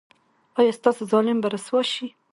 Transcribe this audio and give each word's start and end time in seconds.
ایا 0.59 0.73
ستاسو 0.79 1.01
ظالم 1.11 1.37
به 1.41 1.47
رسوا 1.53 1.81
شي؟ 1.93 2.07